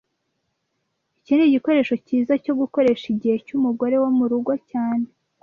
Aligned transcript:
Iki 1.19 1.33
nigikoresho 1.37 1.93
cyiza 2.05 2.33
cyo 2.43 2.53
gukoresha 2.59 3.05
igihe 3.13 3.35
cyumugore 3.45 3.95
wo 4.03 4.09
murugo 4.17 4.51
cyane 4.69 5.07